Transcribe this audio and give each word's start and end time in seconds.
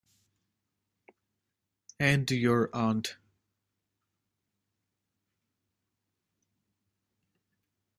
And 1.99 2.31
your 2.31 2.71
aunt. 2.75 3.17